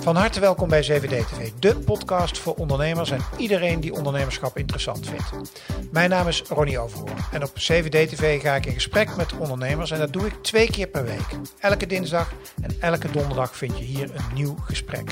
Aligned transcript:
Van 0.00 0.16
harte 0.16 0.40
welkom 0.40 0.68
bij 0.68 0.84
7D 0.84 1.08
TV, 1.08 1.50
de 1.58 1.76
podcast 1.76 2.38
voor 2.38 2.54
ondernemers 2.54 3.10
en 3.10 3.20
iedereen 3.36 3.80
die 3.80 3.94
ondernemerschap 3.94 4.58
interessant 4.58 5.08
vindt. 5.08 5.56
Mijn 5.90 6.10
naam 6.10 6.28
is 6.28 6.42
Ronnie 6.42 6.78
Overhoorn 6.78 7.16
en 7.32 7.42
op 7.42 7.50
7D 7.50 7.88
TV 7.88 8.42
ga 8.42 8.54
ik 8.54 8.66
in 8.66 8.72
gesprek 8.74 9.16
met 9.16 9.32
ondernemers 9.38 9.90
en 9.90 9.98
dat 9.98 10.12
doe 10.12 10.26
ik 10.26 10.34
twee 10.42 10.70
keer 10.70 10.86
per 10.86 11.04
week. 11.04 11.38
Elke 11.58 11.86
dinsdag 11.86 12.32
en 12.62 12.76
elke 12.80 13.10
donderdag 13.10 13.56
vind 13.56 13.78
je 13.78 13.84
hier 13.84 14.10
een 14.14 14.34
nieuw 14.34 14.56
gesprek. 14.64 15.10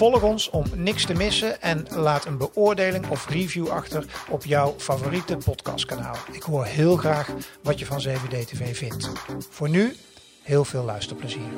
Volg 0.00 0.22
ons 0.22 0.50
om 0.50 0.64
niks 0.74 1.06
te 1.06 1.14
missen 1.14 1.62
en 1.62 1.86
laat 1.90 2.24
een 2.24 2.38
beoordeling 2.38 3.08
of 3.08 3.28
review 3.28 3.68
achter 3.68 4.04
op 4.28 4.44
jouw 4.44 4.74
favoriete 4.78 5.36
podcastkanaal. 5.36 6.16
Ik 6.32 6.42
hoor 6.42 6.64
heel 6.64 6.96
graag 6.96 7.30
wat 7.62 7.78
je 7.78 7.86
van 7.86 8.02
7D 8.08 8.44
TV 8.44 8.76
vindt. 8.76 9.10
Voor 9.50 9.68
nu, 9.68 9.96
heel 10.42 10.64
veel 10.64 10.84
luisterplezier. 10.84 11.50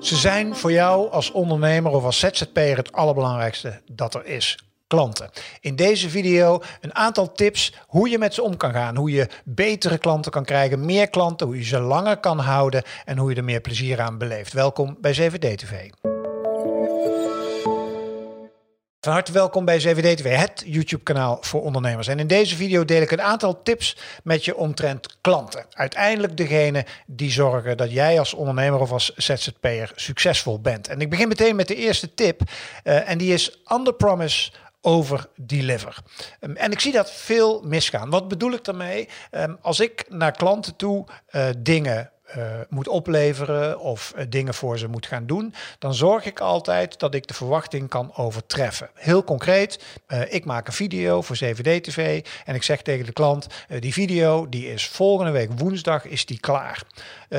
Ze 0.00 0.16
zijn 0.16 0.56
voor 0.56 0.72
jou 0.72 1.10
als 1.10 1.30
ondernemer 1.30 1.92
of 1.92 2.04
als 2.04 2.18
ZZP'er 2.18 2.76
het 2.76 2.92
allerbelangrijkste 2.92 3.80
dat 3.92 4.14
er 4.14 4.26
is. 4.26 4.71
Klanten. 4.92 5.30
In 5.60 5.76
deze 5.76 6.10
video 6.10 6.62
een 6.80 6.94
aantal 6.94 7.32
tips 7.32 7.74
hoe 7.86 8.08
je 8.08 8.18
met 8.18 8.34
ze 8.34 8.42
om 8.42 8.56
kan 8.56 8.72
gaan. 8.72 8.96
Hoe 8.96 9.10
je 9.10 9.28
betere 9.44 9.98
klanten 9.98 10.32
kan 10.32 10.44
krijgen, 10.44 10.84
meer 10.84 11.10
klanten, 11.10 11.46
hoe 11.46 11.56
je 11.56 11.64
ze 11.64 11.80
langer 11.80 12.16
kan 12.16 12.38
houden 12.38 12.82
en 13.04 13.18
hoe 13.18 13.30
je 13.30 13.36
er 13.36 13.44
meer 13.44 13.60
plezier 13.60 14.00
aan 14.00 14.18
beleeft. 14.18 14.52
Welkom 14.52 14.96
bij 15.00 15.14
7D 15.14 15.38
TV. 15.38 15.90
Van 19.00 19.12
harte 19.12 19.32
welkom 19.32 19.64
bij 19.64 19.80
7D 19.80 20.14
TV, 20.14 20.36
het 20.36 20.62
YouTube-kanaal 20.66 21.38
voor 21.40 21.62
ondernemers. 21.62 22.08
En 22.08 22.18
in 22.18 22.26
deze 22.26 22.56
video 22.56 22.84
deel 22.84 23.02
ik 23.02 23.10
een 23.10 23.22
aantal 23.22 23.62
tips 23.62 23.96
met 24.24 24.44
je 24.44 24.56
omtrent 24.56 25.16
klanten. 25.20 25.66
Uiteindelijk 25.70 26.36
degene 26.36 26.84
die 27.06 27.30
zorgen 27.30 27.76
dat 27.76 27.92
jij 27.92 28.18
als 28.18 28.34
ondernemer 28.34 28.80
of 28.80 28.92
als 28.92 29.14
ZZP'er 29.14 29.92
succesvol 29.94 30.60
bent. 30.60 30.88
En 30.88 31.00
ik 31.00 31.10
begin 31.10 31.28
meteen 31.28 31.56
met 31.56 31.68
de 31.68 31.76
eerste 31.76 32.14
tip. 32.14 32.40
Uh, 32.84 33.08
en 33.08 33.18
die 33.18 33.32
is 33.32 33.62
under 33.72 33.94
promise 33.94 34.50
over 34.82 35.28
deliver. 35.36 35.98
Um, 36.40 36.56
en 36.56 36.72
ik 36.72 36.80
zie 36.80 36.92
dat 36.92 37.12
veel 37.12 37.62
misgaan. 37.62 38.10
Wat 38.10 38.28
bedoel 38.28 38.52
ik 38.52 38.64
daarmee? 38.64 39.08
Um, 39.30 39.58
als 39.60 39.80
ik 39.80 40.04
naar 40.08 40.32
klanten 40.32 40.76
toe 40.76 41.04
uh, 41.30 41.48
dingen 41.58 42.10
uh, 42.36 42.44
moet 42.68 42.88
opleveren 42.88 43.80
of 43.80 44.12
uh, 44.16 44.24
dingen 44.28 44.54
voor 44.54 44.78
ze 44.78 44.88
moet 44.88 45.06
gaan 45.06 45.26
doen, 45.26 45.54
dan 45.78 45.94
zorg 45.94 46.24
ik 46.24 46.40
altijd 46.40 46.98
dat 46.98 47.14
ik 47.14 47.26
de 47.26 47.34
verwachting 47.34 47.88
kan 47.88 48.16
overtreffen. 48.16 48.90
Heel 48.94 49.24
concreet, 49.24 49.84
ik 50.28 50.44
maak 50.44 50.66
een 50.66 50.72
video 50.72 51.22
voor 51.22 51.36
7D-TV 51.44 52.26
en 52.44 52.54
ik 52.54 52.62
zeg 52.62 52.82
tegen 52.82 53.06
de 53.06 53.12
klant, 53.12 53.46
die 53.78 53.92
video 53.92 54.48
die 54.48 54.72
is 54.72 54.88
volgende 54.88 55.32
week 55.32 55.50
woensdag 55.56 56.04
is 56.04 56.26
die 56.26 56.40
klaar. 56.40 56.82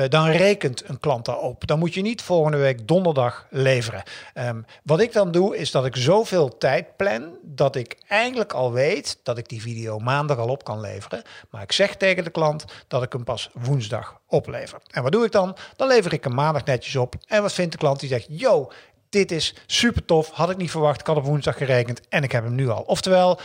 Dan 0.08 0.28
rekent 0.28 0.88
een 0.88 1.00
klant 1.00 1.24
daarop. 1.24 1.66
Dan 1.66 1.78
moet 1.78 1.94
je 1.94 2.02
niet 2.02 2.22
volgende 2.22 2.56
week 2.56 2.88
donderdag 2.88 3.46
leveren. 3.50 4.02
Um, 4.34 4.64
wat 4.82 5.00
ik 5.00 5.12
dan 5.12 5.32
doe 5.32 5.56
is 5.56 5.70
dat 5.70 5.86
ik 5.86 5.96
zoveel 5.96 6.58
tijd 6.58 6.96
plan 6.96 7.38
dat 7.42 7.76
ik 7.76 7.96
eigenlijk 8.08 8.52
al 8.52 8.72
weet 8.72 9.18
dat 9.22 9.38
ik 9.38 9.48
die 9.48 9.62
video 9.62 9.98
maandag 9.98 10.38
al 10.38 10.48
op 10.48 10.64
kan 10.64 10.80
leveren. 10.80 11.22
Maar 11.50 11.62
ik 11.62 11.72
zeg 11.72 11.96
tegen 11.96 12.24
de 12.24 12.30
klant 12.30 12.64
dat 12.88 13.02
ik 13.02 13.12
hem 13.12 13.24
pas 13.24 13.50
woensdag 13.52 14.20
oplever. 14.28 14.78
En 14.90 15.02
wat 15.02 15.12
doe 15.12 15.24
ik 15.24 15.32
dan? 15.32 15.56
Dan 15.76 15.88
lever 15.88 16.12
ik 16.12 16.24
hem 16.24 16.34
maandag 16.34 16.64
netjes 16.64 16.96
op. 16.96 17.14
En 17.26 17.42
wat 17.42 17.52
vindt 17.52 17.72
de 17.72 17.78
klant? 17.78 18.00
Die 18.00 18.08
zegt, 18.08 18.26
yo, 18.28 18.70
dit 19.08 19.30
is 19.30 19.54
super 19.66 20.04
tof. 20.04 20.30
Had 20.30 20.50
ik 20.50 20.56
niet 20.56 20.70
verwacht. 20.70 21.00
Ik 21.00 21.06
had 21.06 21.16
op 21.16 21.24
woensdag 21.24 21.56
gerekend 21.56 22.00
en 22.08 22.22
ik 22.22 22.32
heb 22.32 22.44
hem 22.44 22.54
nu 22.54 22.68
al. 22.68 22.82
Oftewel, 22.82 23.38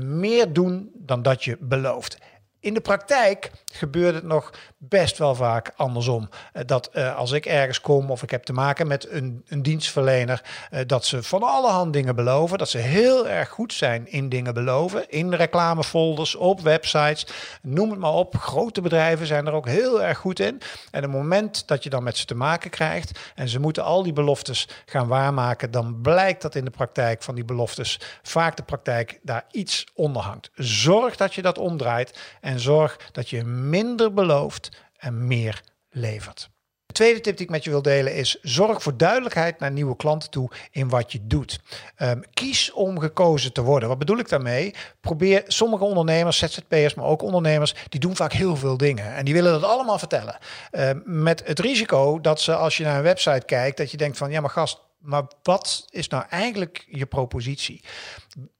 meer 0.00 0.52
doen 0.52 0.90
dan 0.94 1.22
dat 1.22 1.44
je 1.44 1.56
belooft. 1.60 2.18
In 2.62 2.74
de 2.74 2.80
praktijk 2.80 3.50
gebeurt 3.72 4.14
het 4.14 4.24
nog 4.24 4.50
best 4.78 5.18
wel 5.18 5.34
vaak 5.34 5.72
andersom. 5.76 6.28
Dat 6.66 6.90
uh, 6.92 7.16
als 7.16 7.32
ik 7.32 7.46
ergens 7.46 7.80
kom 7.80 8.10
of 8.10 8.22
ik 8.22 8.30
heb 8.30 8.42
te 8.42 8.52
maken 8.52 8.86
met 8.86 9.10
een, 9.10 9.44
een 9.48 9.62
dienstverlener, 9.62 10.42
uh, 10.70 10.80
dat 10.86 11.04
ze 11.04 11.22
van 11.22 11.42
alle 11.42 11.70
hand 11.70 11.92
dingen 11.92 12.14
beloven. 12.14 12.58
Dat 12.58 12.68
ze 12.68 12.78
heel 12.78 13.28
erg 13.28 13.48
goed 13.48 13.72
zijn 13.72 14.10
in 14.10 14.28
dingen 14.28 14.54
beloven. 14.54 15.10
In 15.10 15.34
reclamefolders, 15.34 16.34
op 16.34 16.60
websites, 16.60 17.26
noem 17.62 17.90
het 17.90 17.98
maar 17.98 18.12
op. 18.12 18.36
Grote 18.36 18.80
bedrijven 18.80 19.26
zijn 19.26 19.46
er 19.46 19.52
ook 19.52 19.68
heel 19.68 20.02
erg 20.02 20.18
goed 20.18 20.40
in. 20.40 20.60
En 20.90 21.02
het 21.02 21.10
moment 21.10 21.68
dat 21.68 21.82
je 21.82 21.90
dan 21.90 22.02
met 22.02 22.16
ze 22.16 22.24
te 22.24 22.34
maken 22.34 22.70
krijgt 22.70 23.18
en 23.34 23.48
ze 23.48 23.60
moeten 23.60 23.84
al 23.84 24.02
die 24.02 24.12
beloftes 24.12 24.68
gaan 24.86 25.08
waarmaken, 25.08 25.70
dan 25.70 26.00
blijkt 26.00 26.42
dat 26.42 26.54
in 26.54 26.64
de 26.64 26.70
praktijk 26.70 27.22
van 27.22 27.34
die 27.34 27.44
beloftes 27.44 28.00
vaak 28.22 28.56
de 28.56 28.62
praktijk 28.62 29.18
daar 29.22 29.44
iets 29.50 29.86
onder 29.94 30.22
hangt. 30.22 30.50
Zorg 30.54 31.16
dat 31.16 31.34
je 31.34 31.42
dat 31.42 31.58
omdraait 31.58 32.18
en 32.40 32.51
zorg 32.60 33.10
dat 33.12 33.30
je 33.30 33.44
minder 33.44 34.12
belooft 34.12 34.68
en 34.96 35.26
meer 35.26 35.62
levert. 35.90 36.50
De 36.92 36.98
tweede 36.98 37.20
tip 37.20 37.36
die 37.36 37.46
ik 37.46 37.52
met 37.52 37.64
je 37.64 37.70
wil 37.70 37.82
delen 37.82 38.14
is: 38.14 38.38
zorg 38.42 38.82
voor 38.82 38.96
duidelijkheid 38.96 39.58
naar 39.58 39.70
nieuwe 39.70 39.96
klanten 39.96 40.30
toe 40.30 40.50
in 40.70 40.88
wat 40.88 41.12
je 41.12 41.18
doet. 41.22 41.60
Um, 41.98 42.22
kies 42.34 42.72
om 42.72 43.00
gekozen 43.00 43.52
te 43.52 43.62
worden. 43.62 43.88
Wat 43.88 43.98
bedoel 43.98 44.18
ik 44.18 44.28
daarmee? 44.28 44.74
Probeer 45.00 45.42
sommige 45.46 45.84
ondernemers, 45.84 46.38
ZZP'ers, 46.38 46.94
maar 46.94 47.04
ook 47.04 47.22
ondernemers, 47.22 47.74
die 47.88 48.00
doen 48.00 48.16
vaak 48.16 48.32
heel 48.32 48.56
veel 48.56 48.76
dingen 48.76 49.14
en 49.14 49.24
die 49.24 49.34
willen 49.34 49.52
dat 49.52 49.70
allemaal 49.70 49.98
vertellen. 49.98 50.38
Um, 50.72 51.02
met 51.04 51.42
het 51.46 51.58
risico 51.58 52.20
dat 52.20 52.40
ze 52.40 52.54
als 52.54 52.76
je 52.76 52.84
naar 52.84 52.96
een 52.96 53.02
website 53.02 53.46
kijkt, 53.46 53.76
dat 53.76 53.90
je 53.90 53.96
denkt 53.96 54.16
van 54.16 54.30
ja, 54.30 54.40
maar 54.40 54.50
gast, 54.50 54.80
maar 55.02 55.24
wat 55.42 55.86
is 55.90 56.08
nou 56.08 56.24
eigenlijk 56.28 56.86
je 56.88 57.06
propositie? 57.06 57.84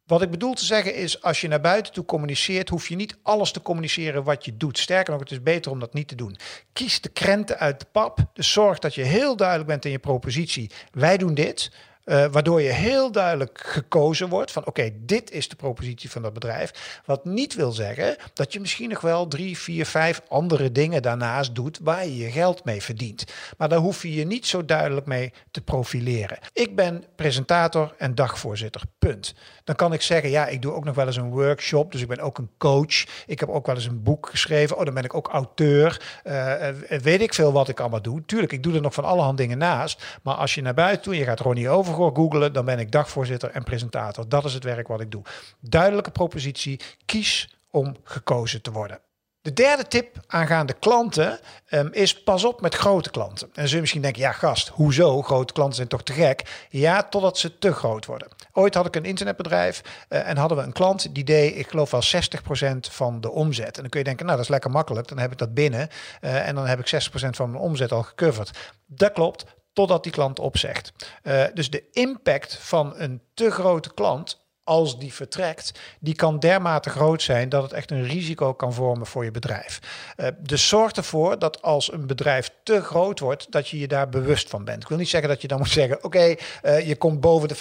Wat 0.06 0.22
ik 0.22 0.30
bedoel 0.30 0.54
te 0.54 0.64
zeggen 0.64 0.94
is, 0.94 1.22
als 1.22 1.40
je 1.40 1.48
naar 1.48 1.60
buiten 1.60 1.92
toe 1.92 2.04
communiceert, 2.04 2.68
hoef 2.68 2.88
je 2.88 2.96
niet 2.96 3.16
alles 3.22 3.52
te 3.52 3.62
communiceren 3.62 4.24
wat 4.24 4.44
je 4.44 4.56
doet. 4.56 4.78
Sterker 4.78 5.12
nog, 5.12 5.22
het 5.22 5.30
is 5.30 5.42
beter 5.42 5.70
om 5.70 5.78
dat 5.78 5.94
niet 5.94 6.08
te 6.08 6.14
doen. 6.14 6.36
Kies 6.72 7.00
de 7.00 7.08
krenten 7.08 7.58
uit 7.58 7.80
de 7.80 7.86
pap. 7.92 8.18
Dus 8.32 8.52
zorg 8.52 8.78
dat 8.78 8.94
je 8.94 9.02
heel 9.02 9.36
duidelijk 9.36 9.68
bent 9.68 9.84
in 9.84 9.90
je 9.90 9.98
propositie. 9.98 10.70
Wij 10.90 11.16
doen 11.16 11.34
dit. 11.34 11.70
Uh, 12.04 12.24
waardoor 12.30 12.62
je 12.62 12.72
heel 12.72 13.12
duidelijk 13.12 13.60
gekozen 13.64 14.28
wordt 14.28 14.52
van 14.52 14.66
oké, 14.66 14.90
dit 14.96 15.30
is 15.30 15.48
de 15.48 15.56
propositie 15.56 16.10
van 16.10 16.22
dat 16.22 16.32
bedrijf. 16.32 17.00
Wat 17.04 17.24
niet 17.24 17.54
wil 17.54 17.72
zeggen 17.72 18.16
dat 18.34 18.52
je 18.52 18.60
misschien 18.60 18.88
nog 18.88 19.00
wel 19.00 19.28
drie, 19.28 19.58
vier, 19.58 19.86
vijf 19.86 20.20
andere 20.28 20.72
dingen 20.72 21.02
daarnaast 21.02 21.54
doet 21.54 21.78
waar 21.82 22.04
je 22.04 22.16
je 22.16 22.30
geld 22.30 22.64
mee 22.64 22.82
verdient. 22.82 23.24
Maar 23.58 23.68
daar 23.68 23.78
hoef 23.78 24.02
je 24.02 24.14
je 24.14 24.26
niet 24.26 24.46
zo 24.46 24.64
duidelijk 24.64 25.06
mee 25.06 25.32
te 25.50 25.60
profileren. 25.60 26.38
Ik 26.52 26.76
ben 26.76 27.04
presentator 27.16 27.94
en 27.98 28.14
dagvoorzitter, 28.14 28.82
punt. 28.98 29.34
Dan 29.64 29.74
kan 29.74 29.92
ik 29.92 30.02
zeggen, 30.02 30.30
ja, 30.30 30.46
ik 30.46 30.62
doe 30.62 30.72
ook 30.72 30.84
nog 30.84 30.94
wel 30.94 31.06
eens 31.06 31.16
een 31.16 31.30
workshop, 31.30 31.92
dus 31.92 32.00
ik 32.00 32.08
ben 32.08 32.20
ook 32.20 32.38
een 32.38 32.50
coach. 32.58 33.04
Ik 33.26 33.40
heb 33.40 33.48
ook 33.48 33.66
wel 33.66 33.74
eens 33.74 33.86
een 33.86 34.02
boek 34.02 34.28
geschreven. 34.30 34.76
Oh, 34.76 34.84
dan 34.84 34.94
ben 34.94 35.04
ik 35.04 35.14
ook 35.14 35.28
auteur. 35.28 36.20
Uh, 36.24 36.54
weet 36.88 37.20
ik 37.20 37.34
veel 37.34 37.52
wat 37.52 37.68
ik 37.68 37.80
allemaal 37.80 38.02
doe. 38.02 38.24
Tuurlijk, 38.24 38.52
ik 38.52 38.62
doe 38.62 38.74
er 38.74 38.80
nog 38.80 38.94
van 38.94 39.04
allerhand 39.04 39.38
dingen 39.38 39.58
naast. 39.58 40.04
Maar 40.22 40.34
als 40.34 40.54
je 40.54 40.62
naar 40.62 40.74
buiten 40.74 41.02
toe, 41.02 41.16
je 41.16 41.24
gaat 41.24 41.40
Ronnie 41.40 41.68
over 41.68 41.91
googelen, 41.92 42.52
dan 42.52 42.64
ben 42.64 42.78
ik 42.78 42.92
dagvoorzitter 42.92 43.50
en 43.50 43.64
presentator. 43.64 44.28
Dat 44.28 44.44
is 44.44 44.54
het 44.54 44.64
werk 44.64 44.88
wat 44.88 45.00
ik 45.00 45.10
doe. 45.10 45.22
Duidelijke 45.60 46.10
propositie, 46.10 46.80
kies 47.04 47.56
om 47.70 47.96
gekozen 48.04 48.62
te 48.62 48.72
worden. 48.72 49.00
De 49.42 49.52
derde 49.52 49.88
tip 49.88 50.16
aangaande 50.26 50.72
klanten 50.72 51.40
um, 51.70 51.88
is 51.92 52.22
pas 52.22 52.44
op 52.44 52.60
met 52.60 52.74
grote 52.74 53.10
klanten. 53.10 53.48
En 53.54 53.64
zul 53.64 53.74
je 53.74 53.80
misschien 53.80 54.02
denken, 54.02 54.22
ja 54.22 54.32
gast, 54.32 54.68
hoezo? 54.68 55.22
Grote 55.22 55.52
klanten 55.52 55.76
zijn 55.76 55.88
toch 55.88 56.02
te 56.02 56.12
gek? 56.12 56.66
Ja, 56.68 57.02
totdat 57.02 57.38
ze 57.38 57.58
te 57.58 57.72
groot 57.72 58.06
worden. 58.06 58.28
Ooit 58.52 58.74
had 58.74 58.86
ik 58.86 58.96
een 58.96 59.04
internetbedrijf 59.04 59.82
uh, 60.08 60.28
en 60.28 60.36
hadden 60.36 60.58
we 60.58 60.64
een 60.64 60.72
klant 60.72 61.14
die 61.14 61.24
deed, 61.24 61.56
ik 61.56 61.68
geloof 61.68 61.90
wel 61.90 62.02
60% 62.02 62.76
van 62.90 63.20
de 63.20 63.30
omzet. 63.30 63.76
En 63.76 63.80
dan 63.80 63.90
kun 63.90 63.98
je 63.98 64.06
denken, 64.06 64.24
nou 64.24 64.36
dat 64.36 64.46
is 64.46 64.52
lekker 64.52 64.70
makkelijk, 64.70 65.08
dan 65.08 65.18
heb 65.18 65.32
ik 65.32 65.38
dat 65.38 65.54
binnen 65.54 65.88
uh, 66.20 66.48
en 66.48 66.54
dan 66.54 66.66
heb 66.66 66.78
ik 66.78 67.04
60% 67.04 67.08
van 67.10 67.50
mijn 67.50 67.62
omzet 67.62 67.92
al 67.92 68.02
gecoverd. 68.02 68.58
Dat 68.86 69.12
klopt, 69.12 69.44
totdat 69.72 70.02
die 70.02 70.12
klant 70.12 70.38
opzegt. 70.38 70.92
Uh, 71.22 71.44
dus 71.54 71.70
de 71.70 71.88
impact 71.90 72.56
van 72.56 72.92
een 72.96 73.22
te 73.34 73.50
grote 73.50 73.94
klant 73.94 74.41
als 74.64 74.98
die 74.98 75.12
vertrekt, 75.12 75.72
die 76.00 76.14
kan 76.14 76.38
dermate 76.38 76.90
groot 76.90 77.22
zijn 77.22 77.48
dat 77.48 77.62
het 77.62 77.72
echt 77.72 77.90
een 77.90 78.06
risico 78.06 78.54
kan 78.54 78.72
vormen 78.72 79.06
voor 79.06 79.24
je 79.24 79.30
bedrijf. 79.30 79.78
Uh, 80.16 80.26
dus 80.38 80.68
zorg 80.68 80.92
ervoor 80.92 81.38
dat 81.38 81.62
als 81.62 81.92
een 81.92 82.06
bedrijf 82.06 82.50
te 82.62 82.80
groot 82.80 83.20
wordt, 83.20 83.46
dat 83.50 83.68
je 83.68 83.78
je 83.78 83.88
daar 83.88 84.08
bewust 84.08 84.50
van 84.50 84.64
bent. 84.64 84.82
Ik 84.82 84.88
wil 84.88 84.98
niet 84.98 85.08
zeggen 85.08 85.28
dat 85.28 85.42
je 85.42 85.48
dan 85.48 85.58
moet 85.58 85.68
zeggen: 85.68 86.04
oké, 86.04 86.34
uh, 86.62 86.86
je 86.86 86.96
komt 86.96 87.20
boven 87.20 87.48
de 87.48 87.54
50% 87.54 87.58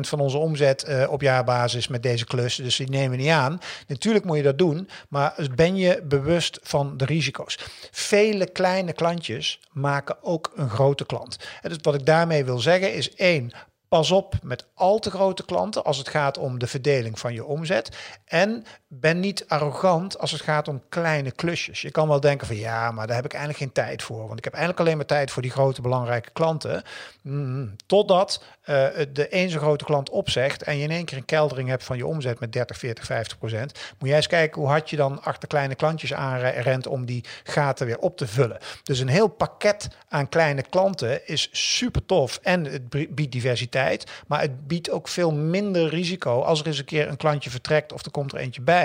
van 0.00 0.20
onze 0.20 0.38
omzet 0.38 0.88
uh, 0.88 1.10
op 1.10 1.20
jaarbasis 1.20 1.88
met 1.88 2.02
deze 2.02 2.24
klus, 2.24 2.54
dus 2.56 2.76
die 2.76 2.88
nemen 2.88 3.10
we 3.10 3.22
niet 3.22 3.32
aan. 3.32 3.60
Natuurlijk 3.86 4.24
moet 4.24 4.36
je 4.36 4.42
dat 4.42 4.58
doen, 4.58 4.88
maar 5.08 5.34
ben 5.54 5.76
je 5.76 6.02
bewust 6.04 6.58
van 6.62 6.96
de 6.96 7.04
risico's. 7.04 7.58
Vele 7.90 8.46
kleine 8.46 8.92
klantjes 8.92 9.60
maken 9.72 10.22
ook 10.22 10.52
een 10.54 10.70
grote 10.70 11.06
klant. 11.06 11.36
En 11.62 11.68
dus 11.68 11.78
wat 11.82 11.94
ik 11.94 12.06
daarmee 12.06 12.44
wil 12.44 12.58
zeggen 12.58 12.94
is 12.94 13.14
één 13.14 13.52
Pas 13.90 14.10
op 14.10 14.34
met 14.42 14.66
al 14.74 14.98
te 14.98 15.10
grote 15.10 15.44
klanten 15.44 15.84
als 15.84 15.98
het 15.98 16.08
gaat 16.08 16.38
om 16.38 16.58
de 16.58 16.66
verdeling 16.66 17.18
van 17.18 17.34
je 17.34 17.44
omzet. 17.44 17.96
En 18.24 18.64
ben 18.92 19.20
niet 19.20 19.44
arrogant 19.48 20.18
als 20.18 20.30
het 20.30 20.40
gaat 20.40 20.68
om 20.68 20.82
kleine 20.88 21.30
klusjes. 21.30 21.80
Je 21.80 21.90
kan 21.90 22.08
wel 22.08 22.20
denken 22.20 22.46
van 22.46 22.56
ja, 22.56 22.90
maar 22.90 23.06
daar 23.06 23.16
heb 23.16 23.24
ik 23.24 23.32
eigenlijk 23.32 23.62
geen 23.62 23.84
tijd 23.84 24.02
voor. 24.02 24.26
Want 24.26 24.38
ik 24.38 24.44
heb 24.44 24.52
eigenlijk 24.52 24.82
alleen 24.82 24.96
maar 24.96 25.06
tijd 25.06 25.30
voor 25.30 25.42
die 25.42 25.50
grote 25.50 25.80
belangrijke 25.80 26.30
klanten. 26.32 26.82
Mm, 27.22 27.76
totdat 27.86 28.42
uh, 28.60 28.66
de 29.12 29.26
een 29.30 29.50
zo'n 29.50 29.60
grote 29.60 29.84
klant 29.84 30.10
opzegt 30.10 30.62
en 30.62 30.76
je 30.76 30.82
in 30.82 30.90
één 30.90 31.04
keer 31.04 31.16
een 31.16 31.24
keldering 31.24 31.68
hebt 31.68 31.84
van 31.84 31.96
je 31.96 32.06
omzet 32.06 32.40
met 32.40 32.52
30, 32.52 32.78
40, 32.78 33.04
50 33.04 33.38
procent. 33.38 33.72
Moet 33.98 34.08
jij 34.08 34.16
eens 34.16 34.26
kijken 34.26 34.60
hoe 34.60 34.70
hard 34.70 34.90
je 34.90 34.96
dan 34.96 35.22
achter 35.22 35.48
kleine 35.48 35.74
klantjes 35.74 36.14
aanrent 36.14 36.86
om 36.86 37.04
die 37.06 37.24
gaten 37.44 37.86
weer 37.86 37.98
op 37.98 38.16
te 38.16 38.26
vullen. 38.26 38.58
Dus 38.82 38.98
een 38.98 39.08
heel 39.08 39.28
pakket 39.28 39.88
aan 40.08 40.28
kleine 40.28 40.62
klanten 40.62 41.26
is 41.26 41.48
super 41.52 42.06
tof 42.06 42.38
en 42.42 42.64
het 42.64 43.14
biedt 43.14 43.32
diversiteit. 43.32 44.10
Maar 44.26 44.40
het 44.40 44.66
biedt 44.66 44.90
ook 44.90 45.08
veel 45.08 45.32
minder 45.32 45.88
risico 45.88 46.40
als 46.40 46.60
er 46.60 46.66
eens 46.66 46.78
een 46.78 46.84
keer 46.84 47.08
een 47.08 47.16
klantje 47.16 47.50
vertrekt 47.50 47.92
of 47.92 48.04
er 48.04 48.10
komt 48.10 48.32
er 48.32 48.38
eentje 48.38 48.62
bij. 48.62 48.78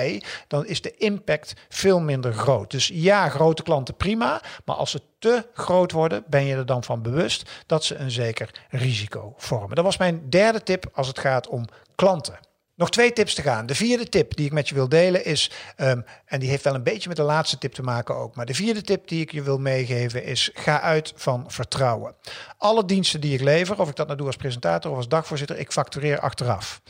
Dan 0.47 0.65
is 0.65 0.81
de 0.81 0.95
impact 0.97 1.53
veel 1.69 1.99
minder 1.99 2.33
groot. 2.33 2.71
Dus 2.71 2.89
ja, 2.93 3.29
grote 3.29 3.63
klanten 3.63 3.95
prima. 3.95 4.41
Maar 4.65 4.75
als 4.75 4.91
ze 4.91 5.01
te 5.19 5.45
groot 5.53 5.91
worden, 5.91 6.23
ben 6.27 6.45
je 6.45 6.55
er 6.55 6.65
dan 6.65 6.83
van 6.83 7.01
bewust 7.01 7.49
dat 7.65 7.83
ze 7.83 7.95
een 7.95 8.11
zeker 8.11 8.49
risico 8.69 9.33
vormen. 9.37 9.75
Dat 9.75 9.85
was 9.85 9.97
mijn 9.97 10.29
derde 10.29 10.63
tip 10.63 10.89
als 10.93 11.07
het 11.07 11.19
gaat 11.19 11.47
om 11.47 11.65
klanten. 11.95 12.39
Nog 12.75 12.89
twee 12.89 13.13
tips 13.13 13.33
te 13.33 13.41
gaan. 13.41 13.65
De 13.65 13.75
vierde 13.75 14.09
tip 14.09 14.35
die 14.35 14.45
ik 14.45 14.51
met 14.51 14.69
je 14.69 14.75
wil 14.75 14.89
delen 14.89 15.25
is, 15.25 15.51
um, 15.77 16.05
en 16.25 16.39
die 16.39 16.49
heeft 16.49 16.63
wel 16.63 16.75
een 16.75 16.83
beetje 16.83 17.07
met 17.07 17.17
de 17.17 17.23
laatste 17.23 17.57
tip 17.57 17.73
te 17.73 17.81
maken 17.81 18.15
ook, 18.15 18.35
maar 18.35 18.45
de 18.45 18.53
vierde 18.53 18.81
tip 18.81 19.07
die 19.07 19.21
ik 19.21 19.31
je 19.31 19.41
wil 19.41 19.57
meegeven 19.57 20.23
is, 20.23 20.49
ga 20.53 20.81
uit 20.81 21.13
van 21.15 21.43
vertrouwen. 21.47 22.15
Alle 22.57 22.85
diensten 22.85 23.21
die 23.21 23.33
ik 23.33 23.41
lever, 23.41 23.79
of 23.79 23.89
ik 23.89 23.95
dat 23.95 24.05
nou 24.05 24.17
doe 24.17 24.27
als 24.27 24.35
presentator 24.35 24.91
of 24.91 24.97
als 24.97 25.07
dagvoorzitter, 25.07 25.57
ik 25.57 25.71
factureer 25.71 26.19
achteraf. 26.19 26.81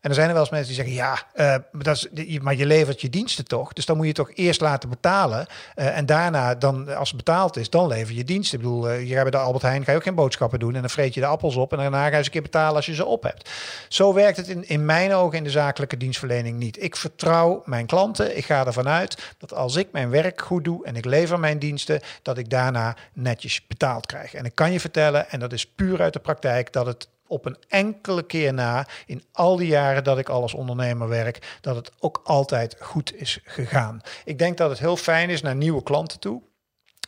En 0.00 0.08
er 0.08 0.14
zijn 0.14 0.26
er 0.26 0.32
wel 0.32 0.42
eens 0.42 0.50
mensen 0.50 0.74
die 0.74 0.84
zeggen, 0.84 0.94
ja, 0.94 1.22
uh, 1.34 1.82
dat 1.82 2.08
is, 2.14 2.38
maar 2.38 2.54
je 2.54 2.66
levert 2.66 3.00
je 3.00 3.10
diensten 3.10 3.44
toch? 3.44 3.72
Dus 3.72 3.86
dan 3.86 3.96
moet 3.96 4.06
je 4.06 4.12
toch 4.12 4.30
eerst 4.34 4.60
laten 4.60 4.88
betalen. 4.88 5.46
Uh, 5.76 5.96
en 5.96 6.06
daarna, 6.06 6.54
dan, 6.54 6.96
als 6.96 7.08
het 7.08 7.16
betaald 7.16 7.56
is, 7.56 7.70
dan 7.70 7.86
lever 7.86 8.14
je 8.14 8.24
diensten. 8.24 8.58
Ik 8.58 8.64
bedoel, 8.64 8.92
uh, 8.92 8.98
hier 8.98 9.14
hebben 9.14 9.32
de 9.32 9.38
Albert 9.38 9.62
Heijn, 9.62 9.84
ga 9.84 9.90
je 9.90 9.96
ook 9.96 10.02
geen 10.02 10.14
boodschappen 10.14 10.58
doen. 10.58 10.74
En 10.74 10.80
dan 10.80 10.90
vreet 10.90 11.14
je 11.14 11.20
de 11.20 11.26
appels 11.26 11.56
op 11.56 11.72
en 11.72 11.78
daarna 11.78 12.02
ga 12.02 12.10
je 12.10 12.16
eens 12.16 12.26
een 12.26 12.32
keer 12.32 12.42
betalen 12.42 12.76
als 12.76 12.86
je 12.86 12.94
ze 12.94 13.04
op 13.04 13.22
hebt. 13.22 13.50
Zo 13.88 14.14
werkt 14.14 14.36
het 14.36 14.48
in, 14.48 14.68
in 14.68 14.84
mijn 14.84 15.14
ogen 15.14 15.38
in 15.38 15.44
de 15.44 15.50
zakelijke 15.50 15.96
dienstverlening 15.96 16.58
niet. 16.58 16.82
Ik 16.82 16.96
vertrouw 16.96 17.62
mijn 17.64 17.86
klanten. 17.86 18.36
Ik 18.36 18.44
ga 18.44 18.66
ervan 18.66 18.88
uit 18.88 19.34
dat 19.38 19.54
als 19.54 19.76
ik 19.76 19.88
mijn 19.92 20.10
werk 20.10 20.40
goed 20.40 20.64
doe 20.64 20.84
en 20.84 20.96
ik 20.96 21.04
lever 21.04 21.40
mijn 21.40 21.58
diensten, 21.58 22.00
dat 22.22 22.38
ik 22.38 22.50
daarna 22.50 22.96
netjes 23.12 23.66
betaald 23.66 24.06
krijg. 24.06 24.34
En 24.34 24.44
ik 24.44 24.54
kan 24.54 24.72
je 24.72 24.80
vertellen, 24.80 25.30
en 25.30 25.40
dat 25.40 25.52
is 25.52 25.66
puur 25.66 26.00
uit 26.00 26.12
de 26.12 26.18
praktijk, 26.18 26.72
dat 26.72 26.86
het 26.86 27.08
op 27.30 27.46
een 27.46 27.56
enkele 27.68 28.22
keer 28.22 28.54
na, 28.54 28.86
in 29.06 29.22
al 29.32 29.56
die 29.56 29.68
jaren 29.68 30.04
dat 30.04 30.18
ik 30.18 30.28
al 30.28 30.42
als 30.42 30.54
ondernemer 30.54 31.08
werk, 31.08 31.58
dat 31.60 31.76
het 31.76 31.92
ook 31.98 32.20
altijd 32.24 32.76
goed 32.80 33.14
is 33.14 33.38
gegaan. 33.44 34.00
Ik 34.24 34.38
denk 34.38 34.56
dat 34.56 34.70
het 34.70 34.78
heel 34.78 34.96
fijn 34.96 35.30
is 35.30 35.42
naar 35.42 35.56
nieuwe 35.56 35.82
klanten 35.82 36.20
toe 36.20 36.42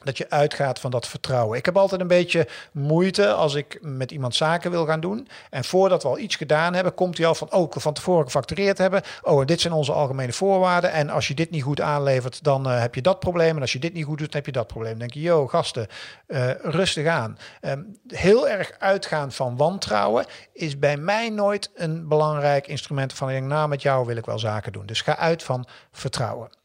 dat 0.04 0.18
je 0.18 0.30
uitgaat 0.30 0.80
van 0.80 0.90
dat 0.90 1.08
vertrouwen. 1.08 1.58
Ik 1.58 1.64
heb 1.64 1.76
altijd 1.76 2.00
een 2.00 2.06
beetje 2.06 2.48
moeite 2.72 3.32
als 3.32 3.54
ik 3.54 3.78
met 3.80 4.10
iemand 4.10 4.34
zaken 4.34 4.70
wil 4.70 4.86
gaan 4.86 5.00
doen. 5.00 5.28
En 5.50 5.64
voordat 5.64 6.02
we 6.02 6.08
al 6.08 6.18
iets 6.18 6.36
gedaan 6.36 6.74
hebben, 6.74 6.94
komt 6.94 7.18
hij 7.18 7.26
al 7.26 7.34
van, 7.34 7.52
oh, 7.52 7.70
van 7.70 7.92
tevoren 7.92 8.24
gefactureerd 8.24 8.78
hebben. 8.78 9.02
Oh, 9.22 9.46
dit 9.46 9.60
zijn 9.60 9.72
onze 9.72 9.92
algemene 9.92 10.32
voorwaarden. 10.32 10.92
En 10.92 11.10
als 11.10 11.28
je 11.28 11.34
dit 11.34 11.50
niet 11.50 11.62
goed 11.62 11.80
aanlevert, 11.80 12.44
dan 12.44 12.68
uh, 12.68 12.80
heb 12.80 12.94
je 12.94 13.02
dat 13.02 13.18
probleem. 13.18 13.56
En 13.56 13.60
als 13.60 13.72
je 13.72 13.78
dit 13.78 13.92
niet 13.92 14.04
goed 14.04 14.18
doet, 14.18 14.32
dan 14.32 14.36
heb 14.36 14.46
je 14.46 14.52
dat 14.52 14.66
probleem. 14.66 14.98
Denk 14.98 15.14
je, 15.14 15.20
yo, 15.20 15.46
gasten, 15.46 15.86
uh, 16.26 16.50
rustig 16.62 17.06
aan. 17.06 17.38
Um, 17.60 17.96
heel 18.06 18.48
erg 18.48 18.72
uitgaan 18.78 19.32
van 19.32 19.56
wantrouwen 19.56 20.26
is 20.52 20.78
bij 20.78 20.96
mij 20.96 21.30
nooit 21.30 21.70
een 21.74 22.08
belangrijk 22.08 22.66
instrument 22.66 23.12
van, 23.12 23.46
nou, 23.46 23.68
met 23.68 23.82
jou 23.82 24.06
wil 24.06 24.16
ik 24.16 24.26
wel 24.26 24.38
zaken 24.38 24.72
doen. 24.72 24.86
Dus 24.86 25.00
ga 25.00 25.16
uit 25.16 25.42
van 25.42 25.66
vertrouwen. 25.92 26.61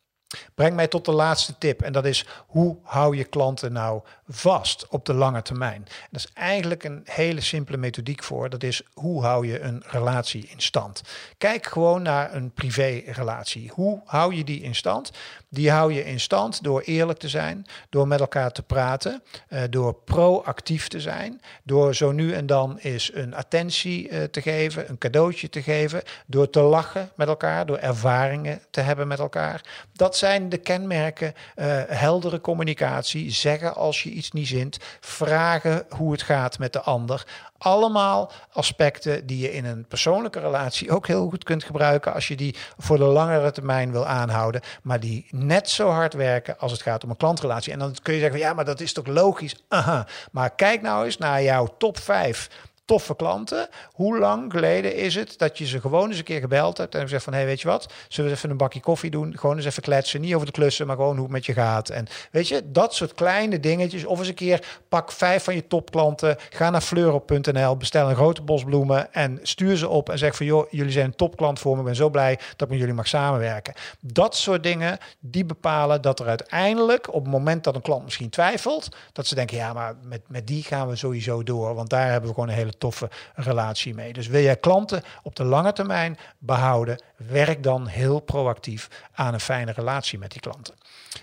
Breng 0.55 0.75
mij 0.75 0.87
tot 0.87 1.05
de 1.05 1.11
laatste 1.11 1.57
tip 1.57 1.81
en 1.81 1.93
dat 1.93 2.05
is 2.05 2.25
hoe 2.47 2.77
hou 2.83 3.17
je 3.17 3.23
klanten 3.23 3.73
nou 3.73 4.01
vast 4.27 4.87
op 4.87 5.05
de 5.05 5.13
lange 5.13 5.41
termijn? 5.41 5.87
dat 6.11 6.19
is 6.25 6.29
eigenlijk 6.33 6.83
een 6.83 7.01
hele 7.05 7.41
simpele 7.41 7.77
methodiek 7.77 8.23
voor. 8.23 8.49
Dat 8.49 8.63
is 8.63 8.81
hoe 8.93 9.23
hou 9.23 9.47
je 9.47 9.59
een 9.59 9.83
relatie 9.85 10.47
in 10.47 10.59
stand? 10.59 11.01
Kijk 11.37 11.65
gewoon 11.65 12.01
naar 12.01 12.33
een 12.33 12.51
privérelatie. 12.51 13.71
Hoe 13.73 14.01
hou 14.05 14.35
je 14.35 14.43
die 14.43 14.61
in 14.61 14.75
stand? 14.75 15.11
Die 15.49 15.71
hou 15.71 15.93
je 15.93 16.05
in 16.05 16.19
stand 16.19 16.63
door 16.63 16.81
eerlijk 16.81 17.19
te 17.19 17.29
zijn, 17.29 17.65
door 17.89 18.07
met 18.07 18.19
elkaar 18.19 18.51
te 18.51 18.63
praten, 18.63 19.23
uh, 19.49 19.61
door 19.69 19.93
proactief 19.93 20.87
te 20.87 21.01
zijn, 21.01 21.41
door 21.63 21.95
zo 21.95 22.11
nu 22.11 22.33
en 22.33 22.45
dan 22.45 22.77
eens 22.77 23.11
een 23.13 23.35
attentie 23.35 24.09
uh, 24.09 24.23
te 24.23 24.41
geven, 24.41 24.89
een 24.89 24.97
cadeautje 24.97 25.49
te 25.49 25.61
geven, 25.61 26.01
door 26.25 26.49
te 26.49 26.61
lachen 26.61 27.11
met 27.15 27.27
elkaar, 27.27 27.65
door 27.65 27.77
ervaringen 27.77 28.61
te 28.69 28.81
hebben 28.81 29.07
met 29.07 29.19
elkaar. 29.19 29.61
Dat 29.93 30.16
zijn 30.17 30.49
de 30.49 30.57
kenmerken, 30.57 31.33
uh, 31.55 31.65
heldere 31.87 32.41
communicatie, 32.41 33.31
zeggen 33.31 33.75
als 33.75 34.03
je 34.03 34.09
iets 34.09 34.31
niet 34.31 34.47
zint, 34.47 34.77
vragen 34.99 35.85
hoe 35.89 36.11
het 36.11 36.21
gaat 36.21 36.59
met 36.59 36.73
de 36.73 36.81
ander. 36.81 37.25
Allemaal 37.57 38.31
aspecten 38.51 39.25
die 39.25 39.39
je 39.39 39.53
in 39.53 39.65
een 39.65 39.85
persoonlijke 39.85 40.39
relatie 40.39 40.91
ook 40.91 41.07
heel 41.07 41.29
goed 41.29 41.43
kunt 41.43 41.63
gebruiken 41.63 42.13
als 42.13 42.27
je 42.27 42.35
die 42.35 42.55
voor 42.77 42.97
de 42.97 43.03
langere 43.03 43.51
termijn 43.51 43.91
wil 43.91 44.05
aanhouden, 44.05 44.61
maar 44.83 44.99
die 44.99 45.25
net 45.29 45.69
zo 45.69 45.89
hard 45.89 46.13
werken 46.13 46.59
als 46.59 46.71
het 46.71 46.81
gaat 46.81 47.03
om 47.03 47.09
een 47.09 47.17
klantrelatie. 47.17 47.73
En 47.73 47.79
dan 47.79 47.95
kun 48.01 48.13
je 48.13 48.19
zeggen, 48.19 48.39
ja, 48.39 48.53
maar 48.53 48.65
dat 48.65 48.79
is 48.79 48.93
toch 48.93 49.07
logisch? 49.07 49.55
Aha. 49.67 50.07
Maar 50.31 50.49
kijk 50.49 50.81
nou 50.81 51.05
eens 51.05 51.17
naar 51.17 51.43
jouw 51.43 51.75
top 51.77 51.97
5 51.97 52.49
toffe 52.87 53.15
klanten. 53.15 53.67
Hoe 53.91 54.19
lang 54.19 54.51
geleden 54.51 54.95
is 54.95 55.15
het 55.15 55.37
dat 55.37 55.57
je 55.57 55.65
ze 55.65 55.79
gewoon 55.79 56.09
eens 56.09 56.17
een 56.17 56.23
keer 56.23 56.39
gebeld 56.39 56.77
hebt 56.77 56.95
en 56.95 57.01
gezegd 57.01 57.23
van, 57.23 57.33
hé, 57.33 57.39
hey, 57.39 57.47
weet 57.47 57.61
je 57.61 57.67
wat, 57.67 57.93
zullen 58.07 58.31
we 58.31 58.37
even 58.37 58.49
een 58.49 58.57
bakje 58.57 58.79
koffie 58.79 59.11
doen? 59.11 59.37
Gewoon 59.37 59.55
eens 59.55 59.65
even 59.65 59.83
kletsen, 59.83 60.21
niet 60.21 60.33
over 60.33 60.45
de 60.45 60.51
klussen, 60.51 60.87
maar 60.87 60.95
gewoon 60.95 61.15
hoe 61.15 61.23
het 61.23 61.31
met 61.31 61.45
je 61.45 61.53
gaat. 61.53 61.89
En 61.89 62.07
weet 62.31 62.47
je, 62.47 62.71
dat 62.71 62.95
soort 62.95 63.13
kleine 63.13 63.59
dingetjes. 63.59 64.05
Of 64.05 64.19
eens 64.19 64.27
een 64.27 64.33
keer 64.33 64.79
pak 64.89 65.11
vijf 65.11 65.43
van 65.43 65.55
je 65.55 65.67
topklanten, 65.67 66.35
ga 66.49 66.69
naar 66.69 66.81
fleurop.nl, 66.81 67.77
bestel 67.77 68.09
een 68.09 68.15
grote 68.15 68.41
bos 68.41 68.63
bloemen 68.63 69.13
en 69.13 69.39
stuur 69.41 69.77
ze 69.77 69.87
op 69.87 70.09
en 70.09 70.17
zeg 70.17 70.35
van, 70.35 70.45
joh, 70.45 70.71
jullie 70.71 70.91
zijn 70.91 71.05
een 71.05 71.15
topklant 71.15 71.59
voor 71.59 71.73
me, 71.73 71.79
ik 71.79 71.85
ben 71.85 71.95
zo 71.95 72.09
blij 72.09 72.35
dat 72.35 72.61
ik 72.61 72.69
met 72.69 72.79
jullie 72.79 72.93
mag 72.93 73.07
samenwerken. 73.07 73.73
Dat 73.99 74.35
soort 74.35 74.63
dingen, 74.63 74.97
die 75.19 75.45
bepalen 75.45 76.01
dat 76.01 76.19
er 76.19 76.27
uiteindelijk, 76.27 77.13
op 77.13 77.23
het 77.23 77.31
moment 77.31 77.63
dat 77.63 77.75
een 77.75 77.81
klant 77.81 78.03
misschien 78.03 78.29
twijfelt, 78.29 78.89
dat 79.11 79.27
ze 79.27 79.35
denken, 79.35 79.57
ja, 79.57 79.73
maar 79.73 79.95
met, 80.03 80.21
met 80.27 80.47
die 80.47 80.63
gaan 80.63 80.87
we 80.87 80.95
sowieso 80.95 81.43
door, 81.43 81.75
want 81.75 81.89
daar 81.89 82.09
hebben 82.11 82.29
we 82.29 82.35
gewoon 82.35 82.49
een 82.49 82.55
hele 82.55 82.76
toffe 82.77 83.09
relatie 83.35 83.93
mee. 83.93 84.13
Dus 84.13 84.27
wil 84.27 84.41
jij 84.41 84.57
klanten 84.57 85.03
op 85.23 85.35
de 85.35 85.43
lange 85.43 85.73
termijn 85.73 86.17
behouden, 86.37 87.01
werk 87.15 87.63
dan 87.63 87.87
heel 87.87 88.19
proactief 88.19 88.87
aan 89.13 89.33
een 89.33 89.39
fijne 89.39 89.71
relatie 89.71 90.19
met 90.19 90.31
die 90.31 90.41
klanten. 90.41 90.75